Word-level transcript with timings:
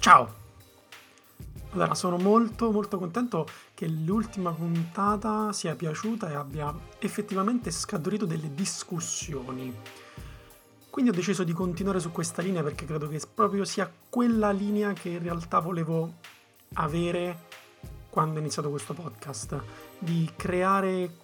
Ciao! 0.00 0.34
Allora, 1.72 1.94
sono 1.94 2.16
molto 2.16 2.72
molto 2.72 2.96
contento 2.96 3.46
che 3.74 3.86
l'ultima 3.86 4.50
puntata 4.50 5.52
sia 5.52 5.76
piaciuta 5.76 6.30
e 6.30 6.34
abbia 6.34 6.74
effettivamente 6.98 7.70
scaturito 7.70 8.24
delle 8.24 8.54
discussioni. 8.54 9.76
Quindi 10.88 11.10
ho 11.10 11.14
deciso 11.14 11.44
di 11.44 11.52
continuare 11.52 12.00
su 12.00 12.10
questa 12.12 12.40
linea 12.40 12.62
perché 12.62 12.86
credo 12.86 13.08
che 13.08 13.20
proprio 13.32 13.66
sia 13.66 13.92
quella 14.08 14.50
linea 14.52 14.94
che 14.94 15.10
in 15.10 15.22
realtà 15.22 15.58
volevo 15.58 16.14
avere 16.76 17.48
quando 18.08 18.38
ho 18.38 18.40
iniziato 18.40 18.70
questo 18.70 18.94
podcast, 18.94 19.62
di 19.98 20.30
creare 20.34 21.14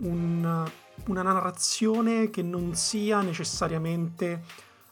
un, 0.00 0.70
una 1.06 1.22
narrazione 1.22 2.28
che 2.28 2.42
non 2.42 2.74
sia 2.74 3.22
necessariamente 3.22 4.42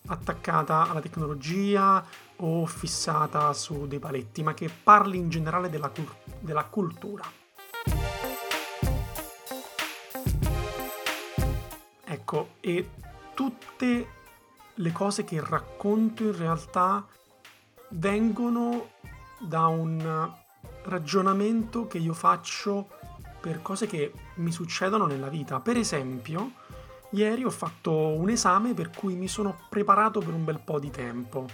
attaccata 0.06 0.88
alla 0.88 1.00
tecnologia 1.00 2.04
o 2.36 2.66
fissata 2.66 3.52
su 3.52 3.86
dei 3.86 3.98
paletti, 3.98 4.42
ma 4.42 4.54
che 4.54 4.68
parli 4.68 5.18
in 5.18 5.28
generale 5.28 5.70
della, 5.70 5.90
della 6.40 6.64
cultura. 6.64 7.24
Ecco, 12.04 12.54
e 12.60 12.90
tutte 13.34 14.06
le 14.74 14.92
cose 14.92 15.24
che 15.24 15.42
racconto 15.42 16.24
in 16.24 16.36
realtà 16.36 17.06
vengono 17.90 18.90
da 19.38 19.66
un 19.66 20.30
ragionamento 20.84 21.86
che 21.86 21.98
io 21.98 22.14
faccio 22.14 22.88
per 23.40 23.60
cose 23.62 23.86
che 23.86 24.12
mi 24.36 24.52
succedono 24.52 25.06
nella 25.06 25.28
vita. 25.28 25.60
Per 25.60 25.76
esempio, 25.76 26.52
Ieri 27.14 27.44
ho 27.44 27.50
fatto 27.50 27.92
un 27.92 28.30
esame 28.30 28.72
per 28.72 28.90
cui 28.90 29.14
mi 29.14 29.28
sono 29.28 29.56
preparato 29.68 30.20
per 30.20 30.32
un 30.32 30.44
bel 30.44 30.60
po' 30.60 30.78
di 30.78 30.90
tempo. 30.90 31.46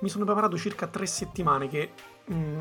Mi 0.00 0.08
sono 0.08 0.24
preparato 0.24 0.58
circa 0.58 0.88
tre 0.88 1.06
settimane 1.06 1.68
che 1.68 1.92
mh, 2.24 2.34
mm, 2.34 2.60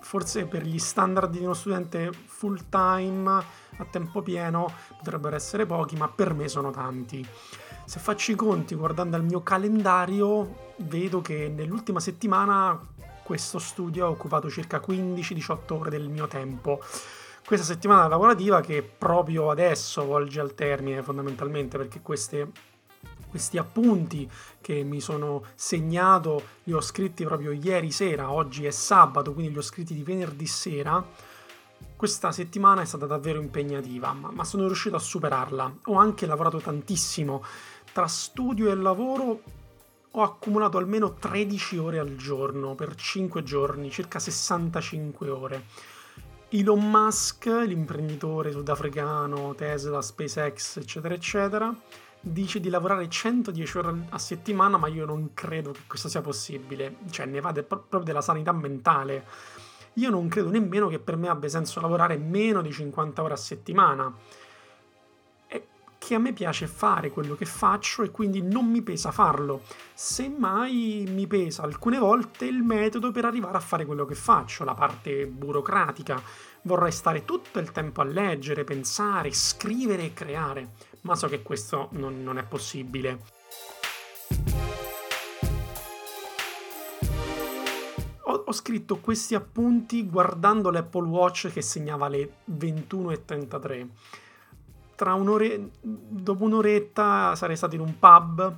forse 0.00 0.46
per 0.46 0.64
gli 0.64 0.78
standard 0.78 1.30
di 1.30 1.38
uno 1.38 1.54
studente 1.54 2.10
full 2.12 2.68
time 2.68 3.30
a 3.76 3.84
tempo 3.88 4.20
pieno 4.20 4.72
potrebbero 4.96 5.36
essere 5.36 5.64
pochi, 5.64 5.96
ma 5.96 6.08
per 6.08 6.34
me 6.34 6.48
sono 6.48 6.70
tanti. 6.70 7.26
Se 7.84 8.00
faccio 8.00 8.32
i 8.32 8.34
conti 8.34 8.74
guardando 8.74 9.16
al 9.16 9.24
mio 9.24 9.42
calendario, 9.42 10.72
vedo 10.78 11.20
che 11.20 11.52
nell'ultima 11.54 12.00
settimana 12.00 12.78
questo 13.22 13.58
studio 13.58 14.06
ha 14.06 14.10
occupato 14.10 14.50
circa 14.50 14.80
15-18 14.84 15.72
ore 15.72 15.90
del 15.90 16.08
mio 16.08 16.26
tempo 16.26 16.80
questa 17.48 17.64
settimana 17.64 18.08
lavorativa 18.08 18.60
che 18.60 18.82
proprio 18.82 19.48
adesso 19.48 20.04
volge 20.04 20.38
al 20.38 20.54
termine 20.54 21.02
fondamentalmente 21.02 21.78
perché 21.78 22.02
queste, 22.02 22.52
questi 23.26 23.56
appunti 23.56 24.30
che 24.60 24.82
mi 24.82 25.00
sono 25.00 25.42
segnato 25.54 26.42
li 26.64 26.74
ho 26.74 26.82
scritti 26.82 27.24
proprio 27.24 27.52
ieri 27.52 27.90
sera, 27.90 28.30
oggi 28.30 28.66
è 28.66 28.70
sabato, 28.70 29.32
quindi 29.32 29.52
li 29.52 29.56
ho 29.56 29.62
scritti 29.62 29.94
di 29.94 30.02
venerdì 30.02 30.46
sera. 30.46 31.02
Questa 31.96 32.32
settimana 32.32 32.82
è 32.82 32.84
stata 32.84 33.06
davvero 33.06 33.40
impegnativa, 33.40 34.12
ma, 34.12 34.44
sono 34.44 34.66
riuscito 34.66 34.96
a 34.96 35.00
superarla. 35.00 35.76
Ho 35.86 35.94
anche 35.94 36.26
lavorato 36.26 36.58
tantissimo. 36.58 37.42
Tra 37.90 38.06
studio 38.08 38.70
e 38.70 38.74
lavoro 38.74 39.40
ho 40.10 40.22
accumulato 40.22 40.76
almeno 40.76 41.14
13 41.14 41.78
ore 41.78 41.98
al 41.98 42.14
giorno 42.14 42.74
per 42.74 42.94
5 42.94 43.42
giorni, 43.42 43.90
circa 43.90 44.18
65 44.18 45.30
ore 45.30 45.64
Elon 46.50 46.88
Musk, 46.88 47.44
l'imprenditore 47.44 48.50
sudafricano, 48.52 49.54
Tesla, 49.54 50.00
SpaceX, 50.00 50.78
eccetera, 50.78 51.12
eccetera, 51.12 51.74
dice 52.18 52.58
di 52.58 52.70
lavorare 52.70 53.06
110 53.06 53.76
ore 53.76 54.06
a 54.08 54.18
settimana, 54.18 54.78
ma 54.78 54.88
io 54.88 55.04
non 55.04 55.34
credo 55.34 55.72
che 55.72 55.80
questo 55.86 56.08
sia 56.08 56.22
possibile. 56.22 56.96
Cioè, 57.10 57.26
ne 57.26 57.40
va 57.40 57.52
de- 57.52 57.64
proprio 57.64 58.00
della 58.00 58.22
sanità 58.22 58.52
mentale. 58.52 59.26
Io 59.94 60.08
non 60.08 60.28
credo 60.28 60.48
nemmeno 60.48 60.88
che 60.88 60.98
per 60.98 61.16
me 61.16 61.28
abbia 61.28 61.50
senso 61.50 61.82
lavorare 61.82 62.16
meno 62.16 62.62
di 62.62 62.72
50 62.72 63.22
ore 63.22 63.34
a 63.34 63.36
settimana 63.36 64.10
che 65.98 66.14
a 66.14 66.18
me 66.18 66.32
piace 66.32 66.68
fare 66.68 67.10
quello 67.10 67.34
che 67.34 67.44
faccio 67.44 68.02
e 68.02 68.10
quindi 68.10 68.40
non 68.40 68.70
mi 68.70 68.82
pesa 68.82 69.10
farlo. 69.10 69.62
Semmai 69.92 71.04
mi 71.08 71.26
pesa 71.26 71.64
alcune 71.64 71.98
volte 71.98 72.46
il 72.46 72.62
metodo 72.62 73.10
per 73.10 73.24
arrivare 73.24 73.56
a 73.56 73.60
fare 73.60 73.84
quello 73.84 74.06
che 74.06 74.14
faccio, 74.14 74.64
la 74.64 74.74
parte 74.74 75.26
burocratica. 75.26 76.22
Vorrei 76.62 76.92
stare 76.92 77.24
tutto 77.24 77.58
il 77.58 77.72
tempo 77.72 78.00
a 78.00 78.04
leggere, 78.04 78.64
pensare, 78.64 79.32
scrivere 79.32 80.04
e 80.04 80.14
creare, 80.14 80.70
ma 81.02 81.16
so 81.16 81.26
che 81.26 81.42
questo 81.42 81.88
non, 81.92 82.22
non 82.22 82.38
è 82.38 82.44
possibile. 82.44 83.36
Ho, 88.22 88.52
scritto 88.52 88.98
questi 88.98 89.34
appunti 89.34 90.06
guardando 90.06 90.70
l'Apple 90.70 91.06
Watch 91.06 91.50
che 91.52 91.60
segnava 91.60 92.08
le 92.08 92.36
21.33 92.50 93.86
tra 94.98 95.14
un'ore, 95.14 95.70
dopo 95.80 96.42
un'oretta 96.42 97.36
sarei 97.36 97.54
stato 97.54 97.76
in 97.76 97.82
un 97.82 98.00
pub 98.00 98.56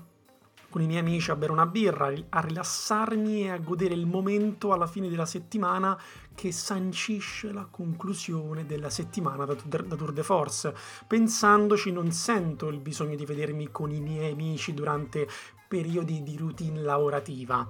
con 0.71 0.81
i 0.81 0.87
miei 0.87 1.01
amici 1.01 1.31
a 1.31 1.37
bere 1.37 1.53
una 1.53 1.67
birra, 1.67 2.11
a 2.31 2.41
rilassarmi 2.41 3.43
e 3.43 3.51
a 3.51 3.59
godere 3.59 3.93
il 3.93 4.07
momento 4.07 4.73
alla 4.73 4.87
fine 4.87 5.11
della 5.11 5.27
settimana 5.27 6.01
che 6.35 6.51
sancisce 6.51 7.53
la 7.53 7.67
conclusione 7.71 8.65
della 8.65 8.89
settimana 8.89 9.45
da, 9.45 9.55
da 9.55 9.97
Tour 9.97 10.13
de 10.13 10.23
Force. 10.23 10.75
Pensandoci 11.07 11.93
non 11.93 12.11
sento 12.11 12.69
il 12.69 12.79
bisogno 12.79 13.17
di 13.17 13.27
vedermi 13.27 13.71
con 13.71 13.91
i 13.91 14.01
miei 14.01 14.33
amici 14.33 14.73
durante 14.73 15.29
periodi 15.69 16.23
di 16.23 16.39
routine 16.39 16.81
lavorativa. 16.81 17.69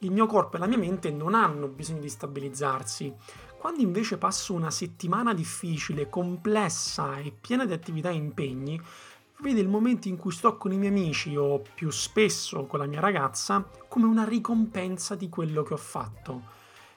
Il 0.00 0.10
mio 0.10 0.26
corpo 0.26 0.56
e 0.56 0.58
la 0.58 0.66
mia 0.66 0.78
mente 0.78 1.10
non 1.10 1.32
hanno 1.32 1.66
bisogno 1.68 2.00
di 2.00 2.10
stabilizzarsi. 2.10 3.14
Quando 3.62 3.82
invece 3.82 4.18
passo 4.18 4.54
una 4.54 4.72
settimana 4.72 5.32
difficile, 5.32 6.08
complessa 6.08 7.18
e 7.18 7.30
piena 7.30 7.64
di 7.64 7.72
attività 7.72 8.10
e 8.10 8.14
impegni, 8.14 8.82
vede 9.38 9.60
il 9.60 9.68
momento 9.68 10.08
in 10.08 10.16
cui 10.16 10.32
sto 10.32 10.56
con 10.56 10.72
i 10.72 10.76
miei 10.76 10.90
amici 10.90 11.36
o 11.36 11.62
più 11.72 11.88
spesso 11.90 12.66
con 12.66 12.80
la 12.80 12.86
mia 12.86 12.98
ragazza 12.98 13.64
come 13.86 14.06
una 14.06 14.24
ricompensa 14.24 15.14
di 15.14 15.28
quello 15.28 15.62
che 15.62 15.74
ho 15.74 15.78
fatto. 15.78 16.42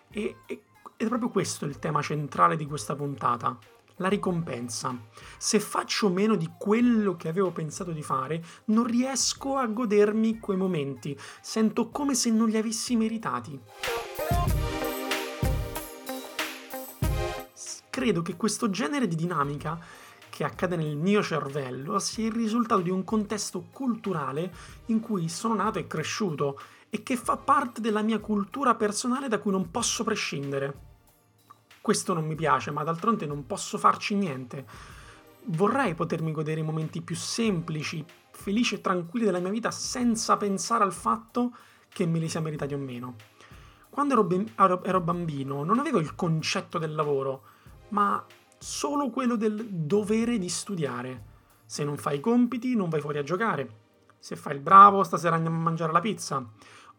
E, 0.10 0.38
e, 0.48 0.64
ed 0.98 1.06
è 1.06 1.08
proprio 1.08 1.30
questo 1.30 1.66
il 1.66 1.78
tema 1.78 2.02
centrale 2.02 2.56
di 2.56 2.66
questa 2.66 2.96
puntata. 2.96 3.56
La 3.98 4.08
ricompensa. 4.08 4.98
Se 5.38 5.60
faccio 5.60 6.10
meno 6.10 6.36
di 6.36 6.50
quello 6.58 7.16
che 7.16 7.28
avevo 7.28 7.52
pensato 7.52 7.92
di 7.92 8.02
fare, 8.02 8.44
non 8.66 8.88
riesco 8.88 9.58
a 9.58 9.68
godermi 9.68 10.40
quei 10.40 10.58
momenti. 10.58 11.16
Sento 11.42 11.90
come 11.90 12.16
se 12.16 12.32
non 12.32 12.50
li 12.50 12.58
avessi 12.58 12.96
meritati. 12.96 13.62
Credo 17.96 18.22
che 18.22 18.36
questo 18.36 18.70
genere 18.70 19.08
di 19.08 19.16
dinamica 19.16 19.80
che 20.28 20.44
accade 20.44 20.76
nel 20.76 20.98
mio 20.98 21.24
cervello 21.24 21.98
sia 22.00 22.26
il 22.26 22.34
risultato 22.34 22.82
di 22.82 22.90
un 22.90 23.06
contesto 23.06 23.68
culturale 23.72 24.54
in 24.88 25.00
cui 25.00 25.30
sono 25.30 25.56
nato 25.56 25.80
e 25.80 25.88
cresciuto 25.88 26.60
e 26.90 27.04
che 27.04 27.16
fa 27.16 27.38
parte 27.38 27.80
della 27.80 28.02
mia 28.02 28.20
cultura 28.20 28.76
personale 28.76 29.30
da 29.30 29.40
cui 29.40 29.52
non 29.54 29.72
posso 29.72 30.04
prescindere. 30.04 30.74
Questo 31.80 32.14
non 32.14 32.26
mi 32.26 32.36
piace, 32.36 32.70
ma 32.70 32.84
d'altronde 32.84 33.26
non 33.26 33.46
posso 33.46 33.78
farci 33.78 34.14
niente. 34.14 34.66
Vorrei 35.46 35.96
potermi 35.96 36.34
godere 36.34 36.60
i 36.60 36.64
momenti 36.64 37.02
più 37.02 37.16
semplici, 37.16 38.04
felici 38.32 38.76
e 38.76 38.82
tranquilli 38.82 39.24
della 39.24 39.40
mia 39.40 39.52
vita 39.52 39.72
senza 39.72 40.36
pensare 40.36 40.84
al 40.84 40.92
fatto 40.92 41.56
che 41.88 42.06
me 42.06 42.20
li 42.20 42.28
sia 42.28 42.42
meritati 42.42 42.74
o 42.74 42.78
meno. 42.78 43.16
Quando 43.90 44.16
ero, 44.16 44.26
ben- 44.26 44.52
ero 44.84 45.00
bambino 45.00 45.64
non 45.64 45.80
avevo 45.80 46.00
il 46.00 46.14
concetto 46.14 46.78
del 46.78 46.94
lavoro, 46.94 47.54
ma 47.96 48.26
solo 48.58 49.10
quello 49.10 49.38
del 49.38 49.70
dovere 49.70 50.38
di 50.38 50.50
studiare. 50.50 51.34
Se 51.66 51.86
non 51.86 51.96
fai 51.96 52.18
i 52.18 52.20
compiti, 52.20 52.76
non 52.76 52.90
vai 52.90 53.00
fuori 53.00 53.20
a 53.20 53.24
giocare. 53.24 53.84
Se 54.20 54.36
fai 54.36 54.56
il 54.56 54.62
bravo, 54.62 55.02
stasera 55.04 55.36
andiamo 55.36 55.58
a 55.58 55.62
mangiare 55.62 55.94
la 55.94 56.02
pizza. 56.02 56.46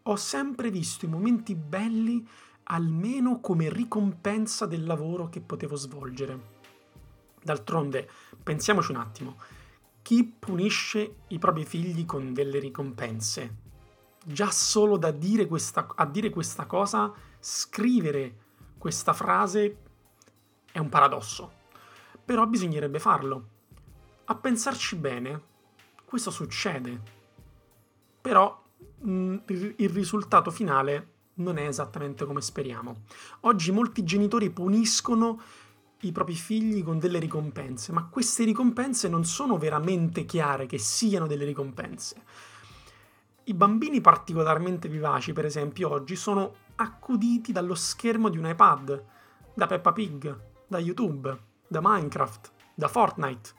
Ho 0.03 0.15
sempre 0.15 0.71
visto 0.71 1.05
i 1.05 1.09
momenti 1.09 1.53
belli 1.53 2.27
almeno 2.69 3.39
come 3.39 3.69
ricompensa 3.69 4.65
del 4.65 4.85
lavoro 4.85 5.29
che 5.29 5.39
potevo 5.39 5.75
svolgere. 5.75 6.55
D'altronde, 7.43 8.09
pensiamoci 8.41 8.91
un 8.91 8.97
attimo, 8.97 9.37
chi 10.01 10.23
punisce 10.23 11.17
i 11.27 11.37
propri 11.37 11.63
figli 11.63 12.05
con 12.05 12.33
delle 12.33 12.57
ricompense? 12.57 13.65
Già 14.25 14.49
solo 14.49 14.97
da 14.97 15.11
dire 15.11 15.45
questa, 15.45 15.87
a 15.95 16.05
dire 16.05 16.31
questa 16.31 16.65
cosa, 16.65 17.13
scrivere 17.39 18.45
questa 18.77 19.13
frase 19.13 19.86
è 20.71 20.79
un 20.79 20.89
paradosso, 20.89 21.51
però 22.23 22.45
bisognerebbe 22.45 22.99
farlo. 22.99 23.47
A 24.25 24.35
pensarci 24.35 24.95
bene, 24.95 25.41
questo 26.05 26.31
succede, 26.31 27.01
però 28.21 28.63
mm, 29.05 29.37
il 29.47 29.89
risultato 29.89 30.51
finale 30.51 31.15
non 31.35 31.57
è 31.57 31.67
esattamente 31.67 32.25
come 32.25 32.41
speriamo. 32.41 33.03
Oggi 33.41 33.71
molti 33.71 34.03
genitori 34.03 34.49
puniscono 34.49 35.41
i 36.01 36.11
propri 36.11 36.35
figli 36.35 36.83
con 36.83 36.99
delle 36.99 37.19
ricompense, 37.19 37.91
ma 37.91 38.05
queste 38.05 38.43
ricompense 38.43 39.07
non 39.07 39.25
sono 39.25 39.57
veramente 39.57 40.25
chiare 40.25 40.65
che 40.65 40.77
siano 40.77 41.25
delle 41.25 41.45
ricompense. 41.45 42.21
I 43.45 43.53
bambini 43.53 44.01
particolarmente 44.01 44.89
vivaci, 44.89 45.33
per 45.33 45.45
esempio, 45.45 45.89
oggi 45.89 46.15
sono 46.15 46.53
accuditi 46.75 47.51
dallo 47.51 47.75
schermo 47.75 48.29
di 48.29 48.37
un 48.37 48.45
iPad, 48.45 49.03
da 49.53 49.65
Peppa 49.65 49.93
Pig, 49.93 50.39
da 50.67 50.79
YouTube, 50.79 51.37
da 51.67 51.79
Minecraft, 51.81 52.51
da 52.73 52.87
Fortnite. 52.87 53.51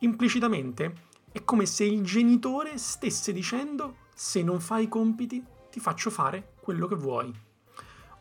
Implicitamente 0.00 1.06
è 1.30 1.44
come 1.44 1.66
se 1.66 1.84
il 1.84 2.02
genitore 2.02 2.78
stesse 2.78 3.32
dicendo 3.32 4.06
se 4.14 4.42
non 4.42 4.60
fai 4.60 4.84
i 4.84 4.88
compiti 4.88 5.44
ti 5.70 5.80
faccio 5.80 6.10
fare 6.10 6.54
quello 6.60 6.86
che 6.86 6.96
vuoi. 6.96 7.32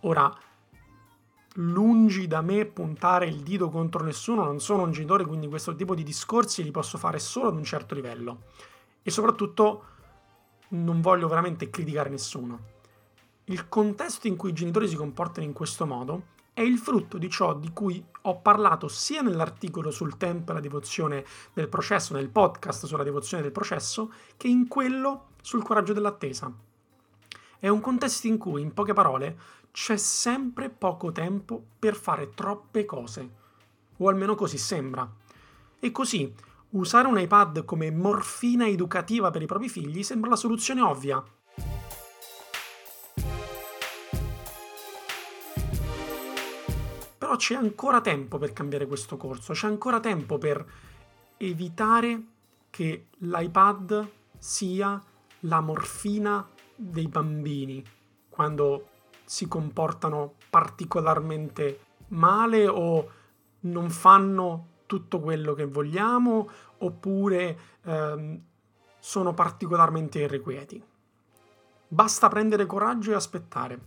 Ora, 0.01 0.31
lungi 1.55 2.27
da 2.27 2.41
me 2.41 2.65
puntare 2.65 3.27
il 3.27 3.41
dito 3.41 3.69
contro 3.69 4.03
nessuno, 4.03 4.43
non 4.43 4.59
sono 4.59 4.83
un 4.83 4.91
genitore, 4.91 5.25
quindi 5.25 5.47
questo 5.47 5.75
tipo 5.75 5.95
di 5.95 6.03
discorsi 6.03 6.63
li 6.63 6.71
posso 6.71 6.97
fare 6.97 7.19
solo 7.19 7.47
ad 7.47 7.55
un 7.55 7.63
certo 7.63 7.95
livello. 7.95 8.43
E 9.01 9.09
soprattutto 9.09 9.85
non 10.69 11.01
voglio 11.01 11.27
veramente 11.27 11.69
criticare 11.69 12.09
nessuno. 12.09 12.75
Il 13.45 13.69
contesto 13.69 14.27
in 14.27 14.35
cui 14.35 14.49
i 14.49 14.53
genitori 14.53 14.87
si 14.87 14.95
comportano 14.95 15.45
in 15.45 15.53
questo 15.53 15.85
modo 15.85 16.35
è 16.57 16.61
il 16.61 16.79
frutto 16.79 17.19
di 17.19 17.29
ciò 17.29 17.53
di 17.53 17.71
cui 17.71 18.03
ho 18.21 18.39
parlato 18.39 18.87
sia 18.87 19.21
nell'articolo 19.21 19.91
sul 19.91 20.17
tempo 20.17 20.49
e 20.49 20.53
la 20.55 20.59
devozione 20.59 21.23
del 21.53 21.69
processo, 21.69 22.15
nel 22.15 22.29
podcast 22.29 22.87
sulla 22.87 23.03
devozione 23.03 23.43
del 23.43 23.51
processo, 23.51 24.11
che 24.35 24.47
in 24.47 24.67
quello 24.67 25.27
sul 25.39 25.61
coraggio 25.61 25.93
dell'attesa. 25.93 26.51
È 27.59 27.67
un 27.67 27.79
contesto 27.79 28.25
in 28.25 28.39
cui, 28.39 28.63
in 28.63 28.73
poche 28.73 28.93
parole, 28.93 29.37
c'è 29.71 29.97
sempre 29.97 30.71
poco 30.71 31.11
tempo 31.11 31.63
per 31.77 31.93
fare 31.93 32.33
troppe 32.33 32.85
cose, 32.85 33.29
o 33.97 34.09
almeno 34.09 34.33
così 34.33 34.57
sembra. 34.57 35.07
E 35.79 35.91
così, 35.91 36.33
usare 36.71 37.07
un 37.07 37.19
iPad 37.19 37.65
come 37.65 37.91
morfina 37.91 38.67
educativa 38.67 39.29
per 39.29 39.43
i 39.43 39.45
propri 39.45 39.69
figli 39.69 40.01
sembra 40.01 40.31
la 40.31 40.35
soluzione 40.35 40.81
ovvia. 40.81 41.23
Però 47.27 47.39
c'è 47.39 47.55
ancora 47.55 47.99
tempo 47.99 48.37
per 48.37 48.53
cambiare 48.53 48.87
questo 48.87 49.17
corso, 49.17 49.51
c'è 49.51 49.67
ancora 49.67 49.99
tempo 49.99 50.37
per 50.37 50.65
evitare 51.35 52.23
che 52.69 53.07
l'iPad 53.17 54.09
sia 54.37 55.03
la 55.41 55.59
morfina 55.59 56.49
dei 56.73 57.09
bambini 57.09 57.83
quando 58.29 58.87
si 59.25 59.45
comportano 59.49 60.35
particolarmente 60.49 61.81
male 62.07 62.65
o 62.65 63.11
non 63.59 63.89
fanno 63.89 64.67
tutto 64.85 65.19
quello 65.19 65.53
che 65.53 65.65
vogliamo 65.65 66.49
oppure 66.77 67.59
ehm, 67.83 68.41
sono 68.99 69.33
particolarmente 69.33 70.19
irrequieti. 70.19 70.81
Basta 71.89 72.29
prendere 72.29 72.65
coraggio 72.65 73.11
e 73.11 73.15
aspettare. 73.15 73.79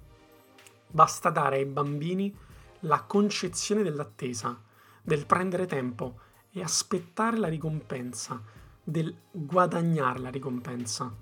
Basta 0.88 1.30
dare 1.30 1.56
ai 1.56 1.64
bambini 1.64 2.48
la 2.80 3.02
concezione 3.02 3.82
dell'attesa, 3.82 4.58
del 5.02 5.26
prendere 5.26 5.66
tempo 5.66 6.18
e 6.52 6.62
aspettare 6.62 7.38
la 7.38 7.48
ricompensa, 7.48 8.42
del 8.82 9.14
guadagnare 9.30 10.18
la 10.18 10.30
ricompensa. 10.30 11.12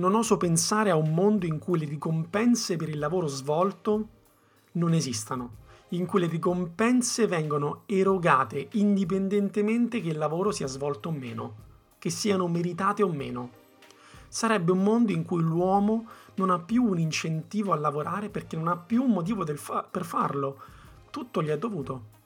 non 0.00 0.14
oso 0.14 0.38
pensare 0.38 0.88
a 0.88 0.96
un 0.96 1.12
mondo 1.12 1.44
in 1.44 1.58
cui 1.58 1.78
le 1.78 1.84
ricompense 1.84 2.76
per 2.76 2.88
il 2.88 2.98
lavoro 2.98 3.26
svolto 3.26 4.08
non 4.72 4.94
esistano, 4.94 5.56
in 5.88 6.06
cui 6.06 6.20
le 6.20 6.26
ricompense 6.26 7.26
vengono 7.26 7.82
erogate 7.84 8.68
indipendentemente 8.72 10.00
che 10.00 10.08
il 10.08 10.16
lavoro 10.16 10.52
sia 10.52 10.66
svolto 10.66 11.10
o 11.10 11.12
meno, 11.12 11.54
che 11.98 12.08
siano 12.08 12.48
meritate 12.48 13.02
o 13.02 13.12
meno. 13.12 13.59
Sarebbe 14.30 14.70
un 14.70 14.82
mondo 14.82 15.10
in 15.10 15.24
cui 15.24 15.42
l'uomo 15.42 16.06
non 16.36 16.50
ha 16.50 16.60
più 16.60 16.84
un 16.84 17.00
incentivo 17.00 17.72
a 17.72 17.76
lavorare 17.76 18.30
perché 18.30 18.54
non 18.56 18.68
ha 18.68 18.76
più 18.76 19.02
un 19.02 19.10
motivo 19.10 19.44
fa- 19.56 19.82
per 19.82 20.04
farlo, 20.04 20.60
tutto 21.10 21.42
gli 21.42 21.48
è 21.48 21.58
dovuto. 21.58 22.18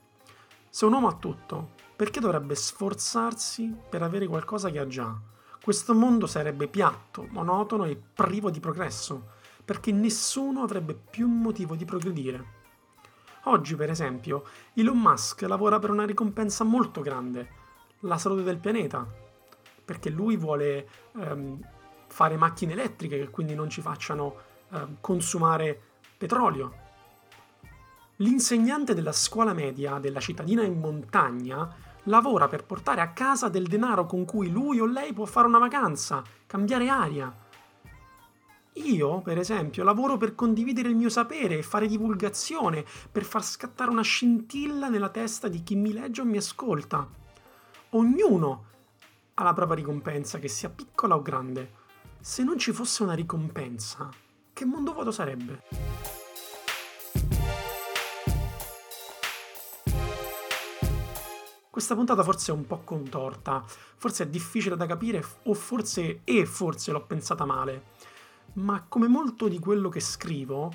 Se 0.69 0.85
un 0.85 0.93
uomo 0.93 1.07
ha 1.07 1.15
tutto, 1.15 1.71
perché 1.95 2.19
dovrebbe 2.19 2.53
sforzarsi 2.53 3.75
per 3.89 4.03
avere 4.03 4.27
qualcosa 4.27 4.69
che 4.69 4.77
ha 4.79 4.85
già? 4.87 5.19
questo 5.65 5.95
mondo 5.95 6.27
sarebbe 6.27 6.67
piatto, 6.67 7.25
monotono 7.31 7.85
e 7.85 7.99
privo 8.13 8.51
di 8.51 8.59
progresso, 8.59 9.29
perché 9.65 9.91
nessuno 9.91 10.61
avrebbe 10.61 10.93
più 10.93 11.27
motivo 11.27 11.73
di 11.73 11.85
progredire. 11.85 12.45
Oggi, 13.45 13.75
per 13.75 13.89
esempio, 13.89 14.43
Elon 14.75 14.99
Musk 14.99 15.41
lavora 15.41 15.79
per 15.79 15.89
una 15.89 16.05
ricompensa 16.05 16.63
molto 16.63 17.01
grande, 17.01 17.49
la 18.01 18.19
salute 18.19 18.43
del 18.43 18.59
pianeta, 18.59 19.11
perché 19.83 20.11
lui 20.11 20.37
vuole 20.37 20.87
ehm, 21.15 21.59
fare 22.15 22.37
macchine 22.37 22.71
elettriche 22.71 23.17
che 23.19 23.29
quindi 23.29 23.55
non 23.55 23.69
ci 23.69 23.81
facciano 23.81 24.35
ehm, 24.71 24.99
consumare 25.01 25.77
petrolio. 26.17 26.83
L'insegnante 28.19 28.93
della 28.93 29.11
scuola 29.11 29.51
media 29.51 29.99
della 29.99 30.21
cittadina 30.21 30.63
in 30.63 30.79
montagna 30.79 31.75
lavora 32.03 32.47
per 32.47 32.63
portare 32.63 33.01
a 33.01 33.11
casa 33.11 33.49
del 33.49 33.67
denaro 33.67 34.05
con 34.05 34.23
cui 34.23 34.49
lui 34.49 34.79
o 34.79 34.85
lei 34.85 35.11
può 35.11 35.25
fare 35.25 35.47
una 35.47 35.57
vacanza, 35.57 36.23
cambiare 36.47 36.87
aria. 36.87 37.35
Io, 38.75 39.19
per 39.19 39.37
esempio, 39.37 39.83
lavoro 39.83 40.15
per 40.15 40.35
condividere 40.35 40.87
il 40.87 40.95
mio 40.95 41.09
sapere 41.09 41.57
e 41.57 41.63
fare 41.63 41.85
divulgazione, 41.85 42.85
per 43.11 43.25
far 43.25 43.43
scattare 43.43 43.89
una 43.89 44.03
scintilla 44.03 44.87
nella 44.87 45.09
testa 45.09 45.49
di 45.49 45.63
chi 45.63 45.75
mi 45.75 45.91
legge 45.91 46.21
o 46.21 46.25
mi 46.25 46.37
ascolta. 46.37 47.05
Ognuno 47.89 48.65
ha 49.33 49.43
la 49.43 49.53
propria 49.53 49.75
ricompensa, 49.75 50.39
che 50.39 50.47
sia 50.47 50.69
piccola 50.69 51.15
o 51.15 51.21
grande. 51.21 51.83
Se 52.27 52.43
non 52.43 52.57
ci 52.57 52.71
fosse 52.71 53.03
una 53.03 53.13
ricompensa, 53.13 54.09
che 54.51 54.65
mondo 54.65 54.93
vuoto 54.93 55.11
sarebbe? 55.11 55.61
Questa 61.69 61.93
puntata 61.93 62.23
forse 62.23 62.51
è 62.51 62.55
un 62.55 62.65
po' 62.65 62.81
contorta, 62.83 63.63
forse 63.67 64.23
è 64.23 64.27
difficile 64.27 64.75
da 64.75 64.87
capire 64.87 65.23
o 65.43 65.53
forse 65.53 66.21
e 66.23 66.47
forse 66.47 66.91
l'ho 66.91 67.05
pensata 67.05 67.45
male. 67.45 67.83
Ma 68.53 68.83
come 68.89 69.07
molto 69.07 69.47
di 69.47 69.59
quello 69.59 69.89
che 69.89 69.99
scrivo, 69.99 70.73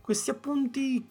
questi 0.00 0.30
appunti 0.30 1.04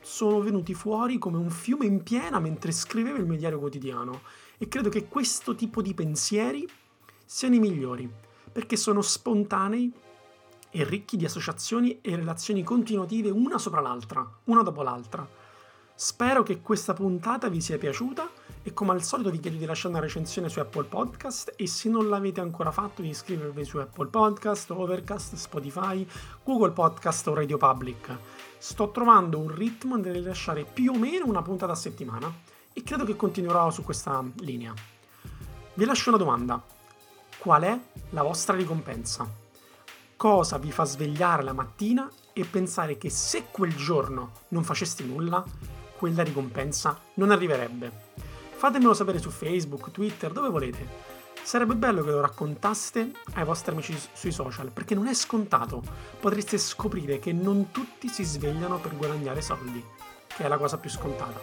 sono 0.00 0.40
venuti 0.40 0.72
fuori 0.72 1.18
come 1.18 1.36
un 1.36 1.50
fiume 1.50 1.84
in 1.84 2.02
piena 2.02 2.40
mentre 2.40 2.72
scrivevo 2.72 3.18
il 3.18 3.26
mio 3.26 3.36
diario 3.36 3.58
quotidiano 3.58 4.22
e 4.56 4.68
credo 4.68 4.88
che 4.88 5.06
questo 5.06 5.54
tipo 5.54 5.82
di 5.82 5.92
pensieri 5.92 6.66
siano 7.26 7.56
i 7.56 7.58
migliori, 7.58 8.10
perché 8.50 8.76
sono 8.76 9.02
spontanei 9.02 9.92
e 10.70 10.84
ricchi 10.84 11.16
di 11.16 11.24
associazioni 11.24 12.00
e 12.00 12.16
relazioni 12.16 12.62
continuative 12.62 13.30
una 13.30 13.58
sopra 13.58 13.80
l'altra, 13.80 14.28
una 14.44 14.62
dopo 14.62 14.82
l'altra. 14.82 15.26
Spero 15.94 16.44
che 16.44 16.60
questa 16.60 16.94
puntata 16.94 17.48
vi 17.48 17.60
sia 17.60 17.76
piaciuta 17.76 18.30
e 18.62 18.72
come 18.72 18.92
al 18.92 19.02
solito 19.02 19.30
vi 19.30 19.40
chiedo 19.40 19.56
di 19.56 19.64
lasciare 19.64 19.94
una 19.94 20.02
recensione 20.02 20.48
su 20.48 20.60
Apple 20.60 20.84
Podcast 20.84 21.54
e 21.56 21.66
se 21.66 21.88
non 21.88 22.08
l'avete 22.08 22.40
ancora 22.40 22.70
fatto 22.70 23.02
di 23.02 23.08
iscrivervi 23.08 23.64
su 23.64 23.78
Apple 23.78 24.06
Podcast, 24.06 24.70
Overcast, 24.70 25.34
Spotify, 25.34 26.06
Google 26.44 26.70
Podcast 26.70 27.26
o 27.26 27.34
Radio 27.34 27.56
Public. 27.56 28.16
Sto 28.58 28.90
trovando 28.90 29.38
un 29.38 29.52
ritmo 29.52 29.96
nel 29.96 30.12
rilasciare 30.12 30.64
più 30.64 30.92
o 30.92 30.98
meno 30.98 31.26
una 31.26 31.42
puntata 31.42 31.72
a 31.72 31.76
settimana 31.76 32.32
e 32.72 32.82
credo 32.84 33.04
che 33.04 33.16
continuerò 33.16 33.70
su 33.70 33.82
questa 33.82 34.24
linea. 34.36 34.72
Vi 35.74 35.84
lascio 35.84 36.10
una 36.10 36.18
domanda. 36.18 36.76
Qual 37.38 37.62
è 37.62 37.78
la 38.10 38.22
vostra 38.22 38.56
ricompensa? 38.56 39.26
Cosa 40.16 40.58
vi 40.58 40.72
fa 40.72 40.82
svegliare 40.82 41.44
la 41.44 41.52
mattina 41.52 42.10
e 42.32 42.44
pensare 42.44 42.98
che 42.98 43.10
se 43.10 43.46
quel 43.52 43.76
giorno 43.76 44.32
non 44.48 44.64
faceste 44.64 45.04
nulla, 45.04 45.44
quella 45.96 46.24
ricompensa 46.24 46.98
non 47.14 47.30
arriverebbe? 47.30 48.06
Fatemelo 48.50 48.92
sapere 48.92 49.20
su 49.20 49.30
Facebook, 49.30 49.92
Twitter, 49.92 50.32
dove 50.32 50.48
volete. 50.48 51.16
Sarebbe 51.40 51.76
bello 51.76 52.02
che 52.02 52.10
lo 52.10 52.20
raccontaste 52.20 53.12
ai 53.34 53.44
vostri 53.44 53.70
amici 53.70 53.96
sui 54.12 54.32
social, 54.32 54.72
perché 54.72 54.96
non 54.96 55.06
è 55.06 55.14
scontato. 55.14 55.80
Potreste 56.18 56.58
scoprire 56.58 57.20
che 57.20 57.32
non 57.32 57.70
tutti 57.70 58.08
si 58.08 58.24
svegliano 58.24 58.80
per 58.80 58.96
guadagnare 58.96 59.40
soldi, 59.42 59.82
che 60.26 60.44
è 60.44 60.48
la 60.48 60.58
cosa 60.58 60.76
più 60.76 60.90
scontata. 60.90 61.40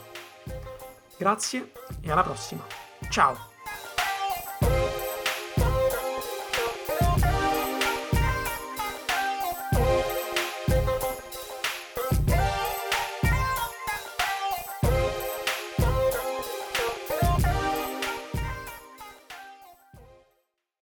Grazie 1.18 1.72
e 2.02 2.12
alla 2.12 2.24
prossima. 2.24 2.66
Ciao! 3.10 3.55